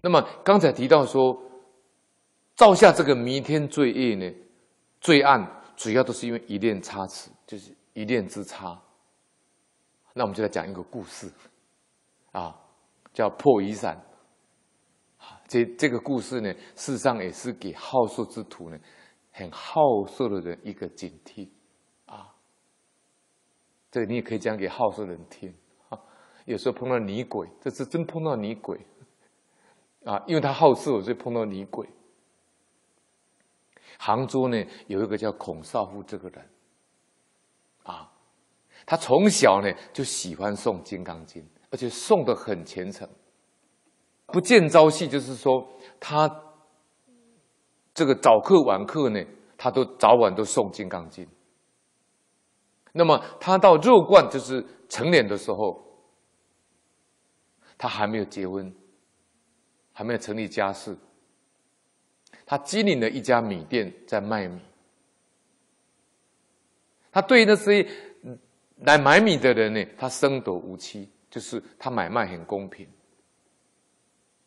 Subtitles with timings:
[0.00, 1.36] 那么刚才提到说，
[2.54, 4.32] 造下这个弥天罪业呢，
[5.00, 8.80] 罪案主要都是因为一念差池，就是一念之差。
[10.14, 11.30] 那我们就来讲一个故事，
[12.32, 12.54] 啊，
[13.12, 14.00] 叫破雨伞。
[15.46, 18.78] 这这个故事呢，事实上也是给好色之徒呢，
[19.32, 21.48] 很好色的人一个警惕，
[22.06, 22.34] 啊，
[23.90, 25.52] 这个你也可以讲给好色人听，
[25.88, 25.98] 啊，
[26.44, 28.78] 有时候碰到女鬼，这是真碰到女鬼，
[30.08, 31.86] 啊，因为他好色，所以碰到女鬼。
[33.98, 36.50] 杭州呢，有一个叫孔少夫这个人，
[37.82, 38.10] 啊，
[38.86, 43.06] 他从小呢就喜欢诵《金刚经》，而且诵得很虔诚。
[44.28, 45.68] 不见朝夕，就是说
[46.00, 46.26] 他
[47.92, 49.22] 这个早课晚课呢，
[49.58, 51.26] 他都早晚都诵《金刚经》。
[52.92, 55.84] 那么他到肉冠，就是成年的时候，
[57.76, 58.74] 他还没有结婚，
[59.98, 60.96] 还没有成立家室。
[62.46, 64.60] 他经营了一家米店，在卖米。
[67.10, 67.84] 他对那些
[68.82, 72.88] 来买米的人呢，他生得无欺，就是他买卖很公平。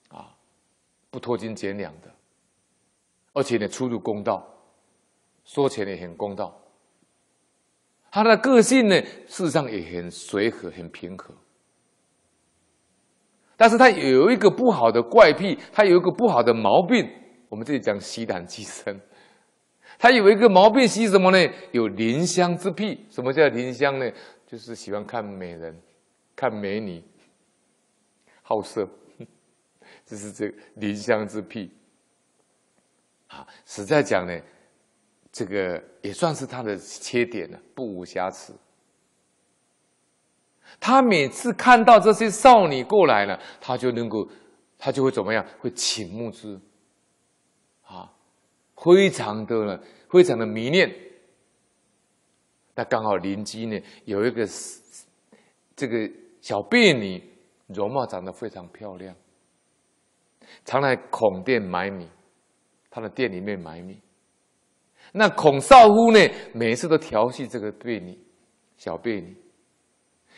[0.07, 0.33] 啊
[1.09, 2.09] 不拖斤减两的，
[3.33, 4.47] 而且呢，出入公道，
[5.43, 6.57] 说钱也很公道。
[8.09, 11.35] 他的个性呢，事实上也很随和、很平和。
[13.61, 17.07] 但是他有一个不好的怪癖，他有一个不好的毛病。
[17.47, 18.99] 我们这里讲喜胆寄生，
[19.99, 21.53] 他有一个毛病，喜什么呢？
[21.71, 23.05] 有怜香之癖。
[23.07, 24.11] 什么叫怜香呢？
[24.47, 25.79] 就是喜欢看美人、
[26.35, 27.03] 看美女，
[28.41, 28.89] 好色。
[30.07, 31.69] 这是这个临香之癖，
[33.27, 34.35] 啊，实在讲呢，
[35.31, 38.55] 这个也算是他的缺点了，不无瑕疵。
[40.79, 44.27] 他每次看到这些少女过来了，他就能够，
[44.77, 45.45] 他就会怎么样？
[45.59, 46.59] 会倾慕之，
[47.83, 48.11] 啊，
[48.75, 50.91] 非常的呢，非常的迷恋。
[52.73, 54.47] 那刚好邻居呢有一个
[55.75, 56.09] 这个
[56.39, 57.21] 小婢女，
[57.67, 59.13] 容貌长得非常漂亮。
[60.65, 62.07] 常来孔店买米，
[62.89, 63.99] 他的店里面买米。
[65.13, 66.19] 那孔少夫呢，
[66.53, 68.17] 每次都调戏这个婢女，
[68.77, 69.35] 小婢女。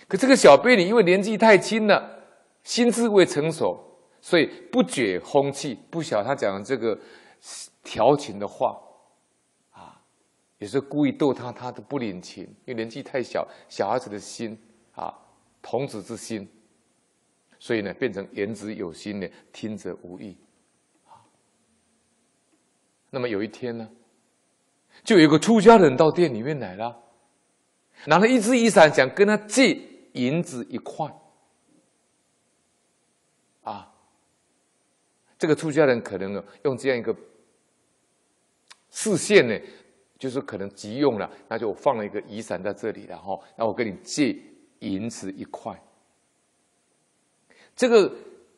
[0.08, 2.24] 可这个小婢女因为年纪太轻了，
[2.64, 3.80] 心智未成熟，
[4.22, 6.98] 所以不觉风气，不晓他讲的这个
[7.84, 8.80] 调情的话，
[9.72, 10.02] 啊，
[10.60, 14.58] 有时候故意逗他，他都不领情，因为年纪太小，小孩子的心
[14.94, 15.14] 啊，
[15.62, 16.48] 童子之心。
[17.60, 20.36] 所以呢，变成言之有心呢，听者无意。
[23.10, 23.88] 那么有一天呢，
[25.04, 27.00] 就有一个出家人到店里面来了，
[28.08, 29.80] 拿了一支雨伞，想跟他借
[30.14, 31.14] 银子一块。
[33.64, 33.94] 啊，
[35.38, 37.16] 这个出家人可能，用这样一个
[38.92, 39.58] 视线呢，
[40.20, 44.36] 就是可能急用了，那就放了一个雨伞在这里了哈，那我跟你借
[44.80, 45.82] 银子一块。
[47.76, 48.14] 这个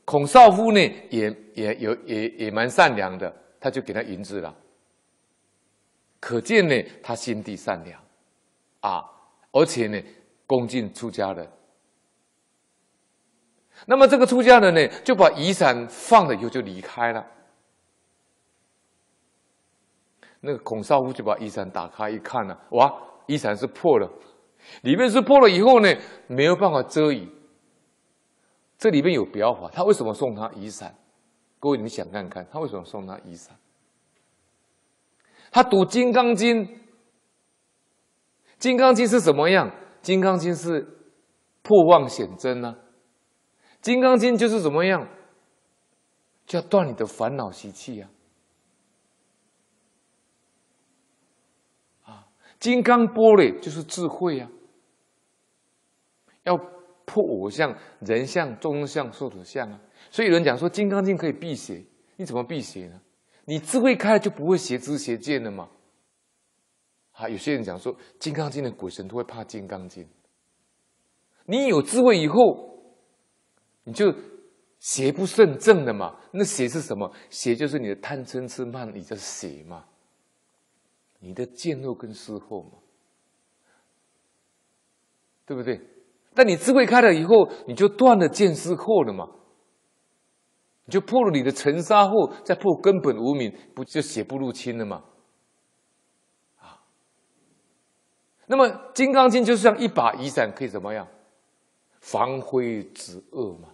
[0.06, 0.80] 孔少夫呢，
[1.10, 4.56] 也也有也也蛮善良的，他就给他银子了。
[6.20, 8.04] 可见呢，他心地善良，
[8.80, 9.06] 啊，
[9.52, 10.02] 而且呢，
[10.45, 11.50] 恭敬出家人。
[13.85, 17.25] 那么这个出家人呢，就把雨伞放了以后就离开了。
[20.39, 22.94] 那个孔少夫就把雨伞打开一看呢，哇，
[23.28, 24.09] 雨伞是破了，
[24.83, 25.94] 里面是破了以后呢，
[26.28, 27.27] 没有办法遮雨。
[28.77, 30.95] 这里面有表法，他为什么送他雨伞？
[31.59, 33.57] 各位，你想看看，他为什么送他雨伞？
[35.51, 36.67] 他读《金刚经》，
[38.59, 39.69] 《金刚经》是什么样？
[40.06, 40.88] 《金刚经》是
[41.64, 42.70] 破妄显真啊，
[43.82, 45.08] 《金刚经》就是怎么样？
[46.46, 48.08] 就要断你的烦恼习气呀！
[52.04, 52.28] 啊，
[52.60, 54.48] 金刚玻璃就是智慧呀，
[56.44, 56.56] 要。
[57.08, 59.80] 破我相、人相、众生相、寿者相啊！
[60.10, 61.86] 所以有人讲说《金刚经》可以辟邪，
[62.18, 63.00] 你怎么辟邪呢？
[63.46, 65.69] 你智慧开了就不会邪知邪见了嘛。
[67.15, 70.03] 啊，有些人讲说《金刚经》的鬼神都会怕《金刚经》，
[71.45, 72.38] 你有智慧以后，
[73.85, 74.13] 你就
[74.79, 76.19] 邪不胜正了嘛。
[76.31, 77.12] 那邪是什么？
[77.29, 79.85] 邪就是你的贪嗔痴慢，你的邪嘛，
[81.19, 82.79] 你的见恶跟思后嘛，
[85.45, 85.79] 对不对？
[86.33, 89.31] 但你智慧开了以后，你就断了见思惑了嘛？
[90.83, 95.03] 你就破了你的尘沙惑，再破根本无明，不就邪不入侵了吗？
[96.57, 96.83] 啊！
[98.47, 101.07] 那么《金刚经》就像一把雨伞，可以怎么样？
[102.00, 103.69] 防灰止恶嘛。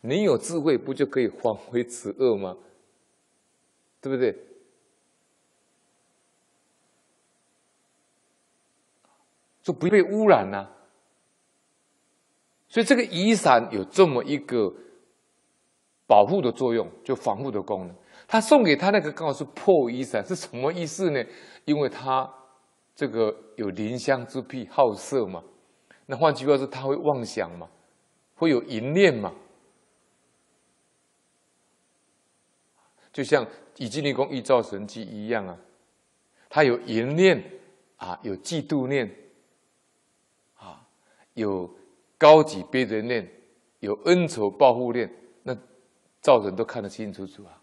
[0.00, 2.56] 你有智慧，不就可以防微止恶吗？
[4.00, 4.36] 对不对？
[9.62, 10.68] 就不被污染了。
[12.66, 14.74] 所以这个雨伞有这么一个
[16.06, 17.94] 保护的作用，就防护的功能。
[18.26, 21.22] 他送给他那个刚好是破雨伞，是什么意思呢？
[21.66, 22.28] 因为他
[22.94, 25.42] 这个有临香之癖，好色嘛。
[26.06, 27.68] 那换句话说，他会妄想嘛，
[28.34, 29.32] 会有淫念嘛。
[33.12, 33.46] 就像
[33.76, 35.58] 以金刚经一造神迹一样啊，
[36.48, 37.42] 他有淫念
[37.96, 39.14] 啊，有嫉妒念
[40.56, 40.86] 啊，
[41.34, 41.70] 有
[42.16, 43.30] 高级别人念，
[43.80, 45.10] 有恩仇报复念，
[45.42, 45.54] 那
[46.20, 47.62] 造人都看得清清楚楚啊。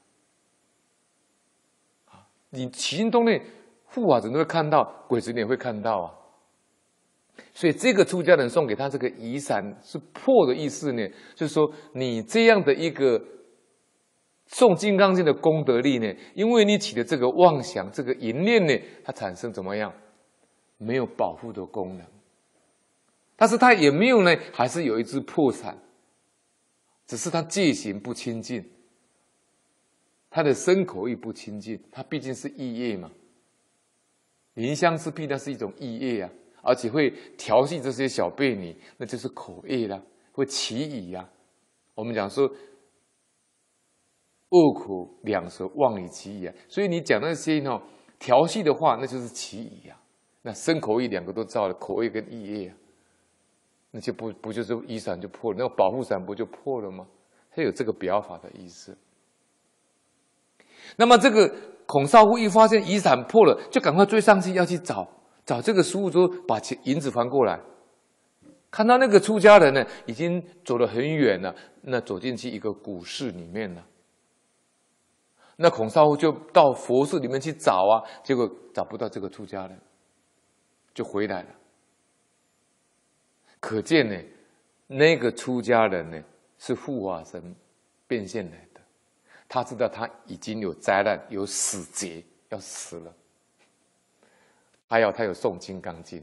[2.05, 3.43] 啊，你行动念
[3.89, 6.13] 护法神都会看到，鬼子也会看到啊。
[7.53, 13.21] 所以这个出家人送给他这个雨伞是破的意思呢，就是说你这样的一个。
[14.51, 16.11] 送《金刚经》的功德力呢？
[16.33, 19.93] 因为你起的这个妄想、这个淫念呢，它产生怎么样？
[20.79, 22.07] 没有保护的功能，
[23.35, 25.77] 但是它也没有呢，还是有一支破伞，
[27.05, 28.67] 只是他戒行不清净，
[30.31, 33.11] 他的身口意不清净，他毕竟是意业嘛。
[34.59, 36.29] 临香之癖，那是一种意业啊，
[36.61, 40.01] 而且会调戏这些小婢女，那就是口业啦，
[40.33, 41.27] 会起疑呀。
[41.95, 42.49] 我们讲说。
[44.51, 46.55] 恶口两舌，妄语綺语啊！
[46.67, 47.79] 所以你讲那些呢
[48.17, 49.95] 调戏的话，那就是起疑呀。
[50.41, 52.75] 那身口意两个都造了，口业跟意业啊，
[53.91, 55.57] 那就不不就是衣伞就破了？
[55.59, 57.05] 那个保护伞不就破了吗？
[57.51, 58.97] 它有这个表法的意思。
[60.97, 61.55] 那么这个
[61.89, 65.09] 孔少夫一发现雨伞破了，就赶快追上去要去找
[65.43, 67.59] 找这个师父，说把钱银子还过来。
[68.69, 73.83] 看到那个出家人呢，已经走了很远了，那走进去一个古寺里面了。
[75.55, 79.75] 那孔少夫就到佛寺里面去找啊，结果找不到这个出家人，
[80.93, 81.49] 就回来了。
[83.59, 84.15] 可见呢，
[84.85, 86.23] 那个出家人呢
[86.59, 87.55] 是护法神
[88.05, 88.55] 变现的，
[89.49, 93.13] 他知道他已经有灾难，有死劫要死了，
[94.87, 96.21] 还要他有诵《金刚经》，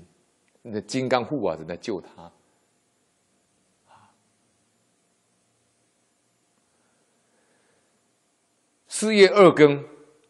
[0.63, 2.33] 那金刚护法神来救他。
[8.87, 9.85] 四月二更，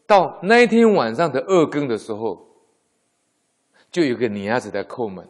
[0.05, 2.45] 到那一天晚上的二更的时候，
[3.91, 5.25] 就有个女孩子在叩门。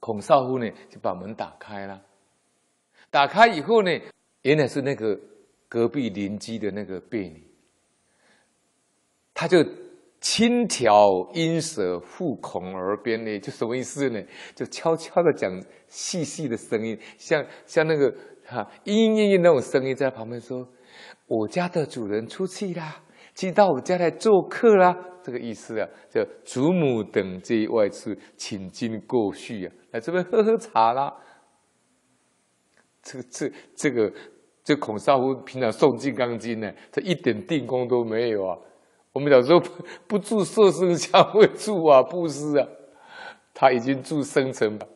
[0.00, 2.00] 孔少夫呢就把门打开了。
[3.10, 3.90] 打开以后呢，
[4.42, 5.18] 原来是那个
[5.68, 7.44] 隔壁邻居的那个婢女，
[9.34, 9.58] 他就
[10.20, 14.20] 轻挑音舌附孔耳边呢，就什么意思呢？
[14.54, 15.50] 就悄悄的讲
[15.86, 18.12] 细细的声音，像像那个
[18.44, 20.68] 哈莺莺莺莺那种声音，在旁边说。
[21.26, 23.04] 我家的主人出去啦，
[23.34, 31.14] 去到我家来做客啦，这个意思啊，叫祖母等这一外出，请经过去啊，来这边喝喝茶啦。
[33.02, 34.10] 这个这这个
[34.68, 38.54] 这孔少夫平常诵金刚经呢，他一点定功都没有啊。
[39.14, 39.70] 我们小时候不
[40.06, 42.68] 不住色声香味住啊，布施啊，
[43.54, 44.86] 他已经住生成了。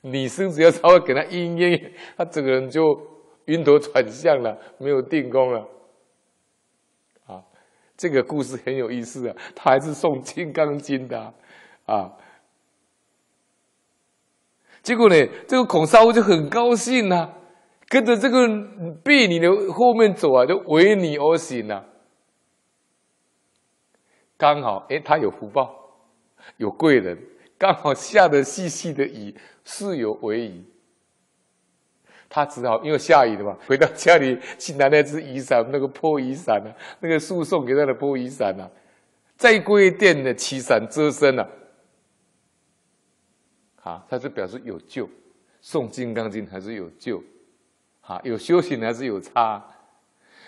[0.00, 2.82] 你生只要稍微给他阴阴，他整个人就。
[3.44, 5.66] 晕头转向了，没有定功了。
[7.26, 7.42] 啊，
[7.96, 11.34] 这个故事很有意思啊，他还是诵《金刚经》的啊，
[11.86, 12.12] 啊。
[14.82, 17.37] 结果呢，这个孔少夫就很高兴啊，
[17.88, 18.46] 跟着这个
[19.02, 21.84] 婢女的后面走啊，就为你而行啊。
[24.36, 25.74] 刚好，哎，他有福报，
[26.58, 27.18] 有贵人，
[27.56, 30.64] 刚好下的细细的雨，是有为雨。
[32.28, 36.68] 他只好因为下雨了嘛，回到家里去拿那只雨伞，那个破雨伞啊，
[37.00, 38.70] 那个树送给他的破雨伞啊，
[39.36, 41.48] 再归殿的起伞遮身啊，
[43.76, 45.08] 好，他就表示有救，
[45.62, 47.22] 诵金刚经还是有救，
[48.08, 49.62] 啊，有修行还是有差，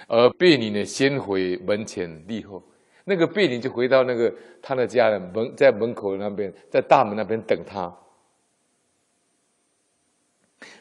[0.09, 2.63] 而婢女呢，先回门前立后，
[3.05, 7.95] 那个婢女就回到那个他的家人门，在门口那边，在大门那边等他。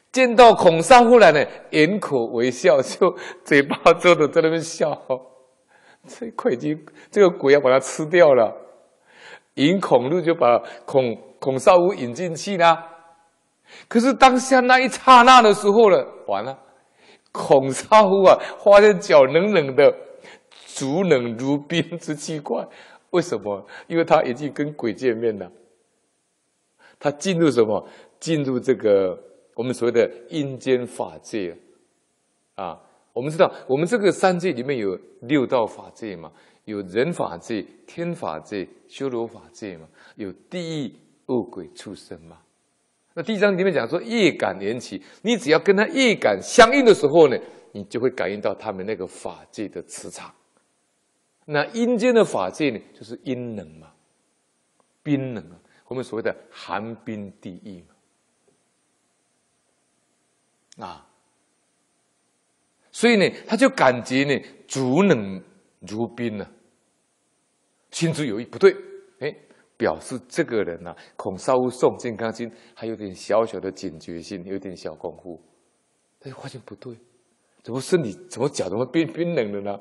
[0.10, 4.98] 见到孔少夫来呢，掩口微笑，就嘴巴遮着在那边笑。
[6.08, 8.56] 这鬼已经这个鬼要把他吃掉了，
[9.56, 12.86] 引孔路就把孔孔少夫引进去了。
[13.90, 16.58] 可是当下那一刹那的时候了，完了，
[17.32, 19.94] 孔少夫啊，发现脚冷冷的，
[20.66, 22.68] 足冷如冰之奇怪。
[23.12, 23.66] 为什么？
[23.88, 25.52] 因为他已经跟鬼见面了。
[27.00, 27.88] 他进入什么？
[28.20, 29.18] 进入这个。
[29.56, 31.58] 我们所谓的阴间法界
[32.56, 32.80] 啊。
[33.12, 36.32] 我们知道，我们这个三界里面有六道法界嘛，
[36.64, 40.94] 有人法界、天法界、修罗法界嘛，有地狱、
[41.26, 42.38] 恶鬼、畜生嘛。
[43.20, 47.38] 那第一章里面讲说业感缘起，你只要跟他业感相应的时候呢，
[47.74, 50.34] 你就会感应到他们那个法界的磁场。
[51.44, 53.92] 那阴间的法界呢，就是阴冷嘛，
[55.04, 55.60] 冰冷啊，
[55.90, 57.84] 我们所谓的寒冰地狱
[60.78, 61.06] 嘛，啊。
[62.90, 65.44] 所以呢，他就感觉呢，足冷
[65.82, 66.52] 如冰呢、啊，
[67.92, 68.74] 心中有一不对，
[69.80, 75.42] 表示这个人呐、啊，恐烧诵金刚经还有点小小的警觉性，有点小功夫，
[76.20, 76.94] 他就发现不对，
[77.64, 79.80] 怎么身体怎么脚怎么变冰冷的呢？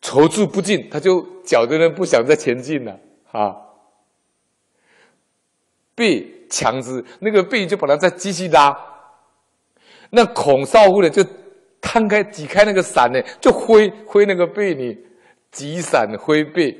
[0.00, 2.98] 踌躇不进，他就脚的人不想再前进了
[3.32, 3.54] 啊，
[5.94, 8.74] 背强直，那个背就把他再继续拉，
[10.10, 11.22] 那孔少夫呢就。
[11.82, 14.98] 摊开挤开那个伞呢，就挥挥那个背呢，
[15.50, 16.70] 挤伞挥背，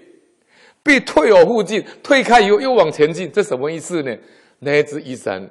[0.83, 4.17] 必退而后进，退开以后又往前进，这什么意思呢？
[4.61, 5.49] 那一只雨伞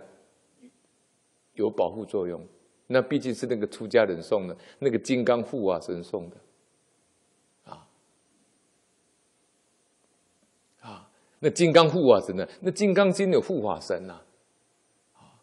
[1.54, 2.44] 有保护作用，
[2.88, 6.38] 那毕竟是那个出家人送的，那个金刚护法神送的，
[7.72, 7.88] 啊
[10.82, 11.10] 啊，
[11.40, 12.48] 那金刚护法神呢？
[12.62, 14.22] 那金刚经有护法神呐，
[15.14, 15.38] 啊，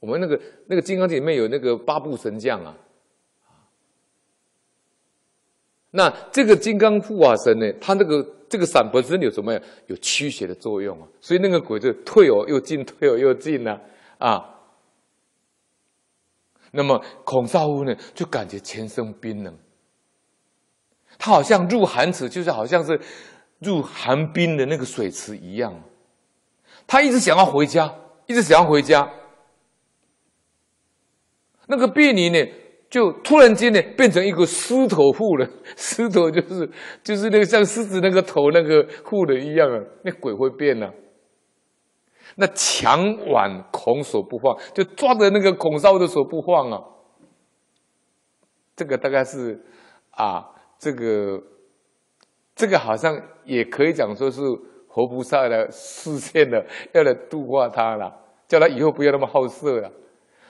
[0.00, 2.76] 我们那个那个金刚经里面有那个八部神将啊。
[5.96, 7.72] 那这个金刚护法神呢？
[7.80, 9.60] 他那个这个伞本身有什么呀？
[9.86, 11.06] 有驱邪的作用啊！
[11.20, 13.78] 所以那个鬼就退而又进，退而又进呢
[14.18, 14.50] 啊，啊。
[16.72, 19.56] 那么孔少夫呢，就感觉全身冰冷，
[21.16, 23.00] 他好像入寒池，就是好像是
[23.60, 25.80] 入寒冰的那个水池一样。
[26.88, 27.94] 他一直想要回家，
[28.26, 29.08] 一直想要回家。
[31.68, 32.63] 那个婢女呢？
[32.94, 36.70] 就突然间呢，变成一个狮头妇人， 狮头就是
[37.02, 40.88] 就是那个像狮子那个头那个妇人一样啊，那鬼会变啊。
[42.36, 46.80] 那强挽孔手不放，就抓着那个孔少的手不放啊。
[48.76, 49.60] 这个大概是
[50.12, 50.48] 啊，
[50.78, 51.42] 这个
[52.54, 54.40] 这个好像也可以讲说是
[54.86, 58.14] 活菩萨的示现了，要来度化他了，
[58.46, 59.90] 叫他以后不要那么好色了，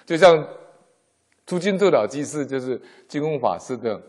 [0.04, 0.46] 就像。
[1.46, 4.00] 朱金座老居士就是金空法师的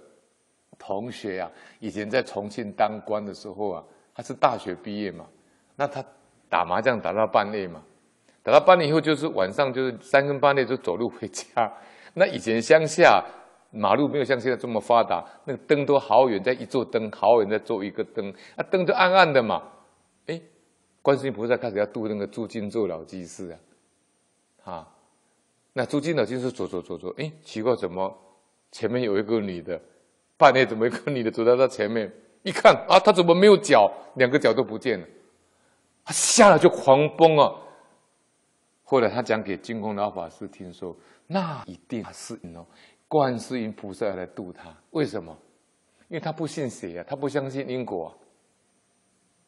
[0.77, 5.27] 同学啊，以前在重庆当官的时候啊，他是大学毕业嘛，
[5.75, 6.04] 那他
[6.50, 7.82] 打麻将打到半夜嘛，
[8.42, 11.72] 打到半夜以后就是晚上就是三更半夜就走路回家。
[12.15, 13.22] 那以前乡下
[13.72, 19.62] 马路没有像现在这么发达，那个灯都好远，在一座灯好远在做一个灯，那灯就暗暗的嘛。
[20.27, 20.42] 哎，
[21.01, 23.51] 观世音菩萨开始要度那个朱金座老居士
[24.63, 24.88] 啊，啊。
[25.77, 28.17] 那朱金老居士走走走走，哎，奇怪，怎么
[28.72, 29.79] 前面有一个女的？
[30.38, 32.10] 半夜怎么一个女的走到他前面？
[32.44, 33.91] 一看啊，他怎么没有脚？
[34.15, 35.05] 两个脚都不见了，
[36.05, 37.53] 他吓了就狂奔啊！
[38.86, 40.96] 后来他讲给金空老法师听说，
[41.27, 42.65] 那一定是哦，
[43.10, 44.74] 观世音菩萨来度他。
[44.91, 45.38] 为什么？
[46.08, 48.17] 因为他不信邪啊，他不相信因果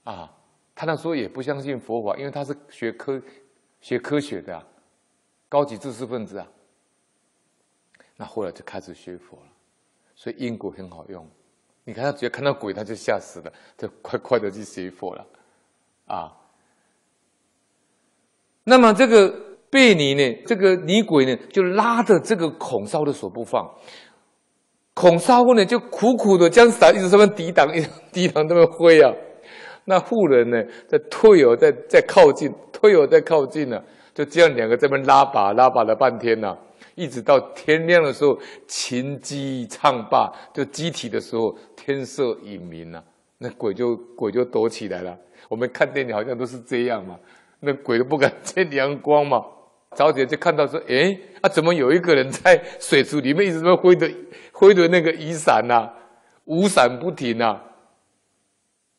[0.04, 0.38] 啊，啊，
[0.76, 3.22] 他那时候也不相信佛法，因为他是学科
[3.80, 4.68] 学科学的啊。
[5.50, 6.48] 高级知识分子啊，
[8.18, 9.48] 那后来就开始学佛了，
[10.16, 11.26] 所以因果很好用。
[11.86, 15.26] 你看他只要看到鬼，他就吓死了，就快快的去学佛了，
[16.06, 16.36] 啊。
[18.66, 19.34] 那么这个
[19.70, 23.74] 贝尼呢，这个女鬼呢，就拉着这个孔少的手不放，
[24.94, 29.14] 孔少呢就苦苦的将伞一直这么抵挡，一直抵挡这么挥啊。
[29.86, 33.84] 那妇人呢，在退而在在靠近，退而在靠近呢、啊。
[34.18, 36.58] 就这样，两个在那边拉把拉把了半天呐、
[36.96, 38.36] 一直到天亮的时候，
[38.68, 43.04] 琴击唱罢，就鸡啼的时候，天色已明了，
[43.38, 45.16] 那鬼就鬼就躲起来了。
[45.48, 47.16] 我们看电影好像都是这样嘛，
[47.60, 49.46] 那鬼都不敢见阳光嘛。
[49.96, 54.10] 早起就看到说，哎，啊，怎么有一个人在水池里面一直在挥着
[54.52, 55.94] 挥着那个雨伞呐、啊，
[56.46, 57.60] 无闪不停呐、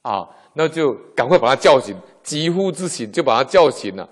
[0.03, 4.09] 啊，啊，那就赶快把他叫醒，急呼之醒就把他叫醒了。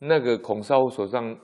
[0.00, 1.38] 那个孔少武手上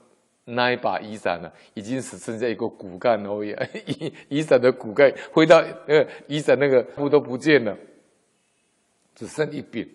[0.45, 3.51] 那一把雨伞呢，已经只剩下一个骨干而已。
[3.99, 7.77] 雨雨伞的骨干挥到呃雨伞那个布都不见了，
[9.13, 9.87] 只剩一柄。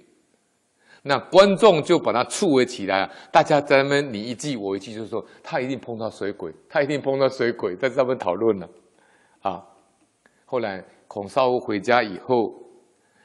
[1.02, 8.68] 那观众就把它簇围起来，大家在那边你一句我一句，就是说他一定碰到水鬼，他一定碰到水鬼，在上面讨论了。
[9.40, 9.66] 啊，
[10.44, 12.54] 后来孔少武回家以后，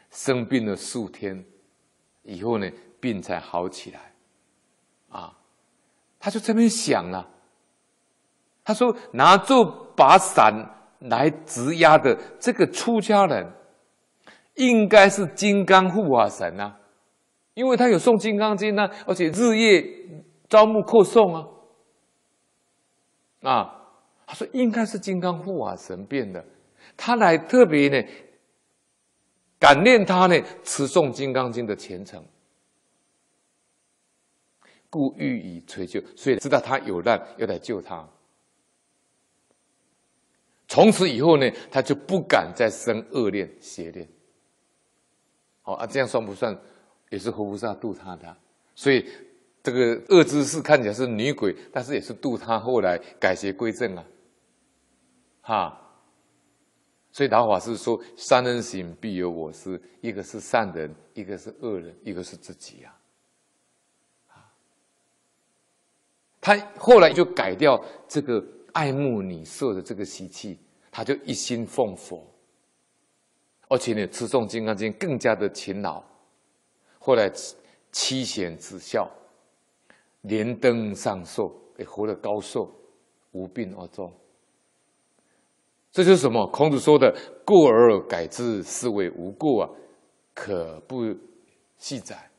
[0.10, 1.46] 生病了数天，
[2.24, 2.67] 以后呢
[3.00, 4.07] 病才好起来。
[5.10, 5.34] 啊
[6.20, 7.28] 他就这边想了，
[8.64, 9.64] 他说拿这
[9.96, 10.54] 把伞
[11.00, 13.52] 来直压的这个出家人，
[14.56, 16.78] 应该是金刚护法神啊，
[17.54, 19.84] 因为他有诵《金刚经》啊，而且日夜
[20.50, 21.48] 朝暮课诵啊，
[23.50, 23.76] 啊，
[24.26, 26.44] 他说应该是金刚护法神变的，
[26.98, 28.08] 他来特别呢
[29.60, 32.22] 感念他呢持诵《金刚经》的虔诚。
[34.89, 38.08] 故予以垂救，所以知道他有难，要来救他。
[40.67, 44.08] 从此以后呢，他就不敢再生恶念、邪念。
[45.62, 46.58] 好啊，这样算不算
[47.10, 48.38] 也是活菩萨度他的？
[48.75, 49.10] 所以
[49.63, 54.06] 这个恶知识看起来是女鬼，但是也是度他后来改邪归正啊。
[55.41, 55.82] 哈，
[57.12, 59.82] 所以老法师说：三人行，必有我师。
[60.01, 63.07] 一个是善人，一个是恶人，一个是自己呀、啊。
[66.48, 67.77] 他后来就改掉
[68.08, 70.58] 这个爱慕女色的这个习气，
[70.89, 72.25] 他就一心奉佛，
[73.68, 76.01] 而且呢，持诵《金刚经》更加的勤劳。
[77.00, 77.30] 后来
[77.92, 79.12] 妻贤子孝，
[80.22, 82.72] 连登上寿，也活得高寿，
[83.34, 84.10] 无病而终。
[85.92, 86.48] 这就是什么？
[86.48, 87.13] 孔子说的
[87.44, 89.70] “过而改之，是谓无过”啊，
[90.34, 91.13] 可不
[91.77, 92.32] 记载。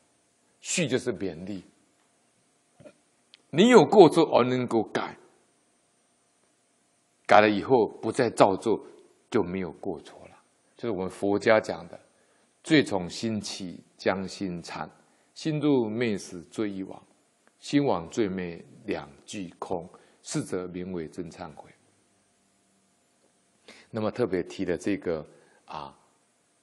[0.63, 1.63] 序就是勉励。
[3.51, 5.17] 你有过错而能够改，
[7.27, 8.79] 改了以后不再造作，
[9.31, 10.37] 就没有过错了。
[10.77, 11.99] 就是我们佛家讲的
[12.63, 14.87] “罪从心起，将心惭；
[15.33, 17.03] 心入昧时，罪亦亡。
[17.59, 19.89] 心亡罪灭，两俱空。
[20.23, 21.71] 是则名为真忏悔。”
[23.91, 25.27] 那么特别提的这个
[25.65, 25.97] 啊，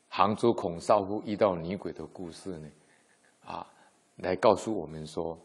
[0.07, 2.69] 杭州孔少夫遇到女鬼的故事呢，
[3.45, 3.67] 啊，
[4.17, 5.35] 来告诉我们说。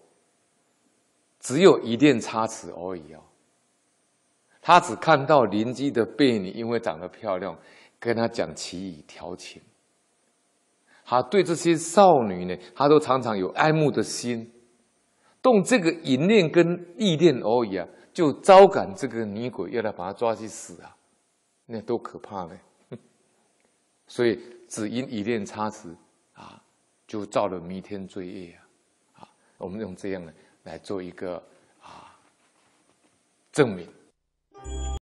[1.40, 3.22] 只有一念差池而已哦，
[4.62, 7.58] 他只看到邻居的婢女，因为长得漂亮，
[7.98, 9.60] 跟他讲奇语调情。
[11.04, 14.52] 他对这些少女呢，他都常常有爱慕的心，
[15.42, 20.94] 动这个淫念跟意念而已啊，就招感这个女鬼要来把他抓去死啊，
[21.66, 22.56] 那多可怕呢！
[24.06, 25.88] 所以只因一念差池
[26.34, 26.62] 啊，
[27.06, 28.52] 就造了弥天罪业
[29.14, 29.22] 啊！
[29.22, 30.32] 啊，我们用这样的。
[30.70, 31.42] 来做一个
[31.82, 32.14] 啊
[33.50, 33.88] 证明。